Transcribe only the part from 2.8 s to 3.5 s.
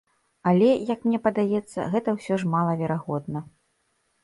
верагодна.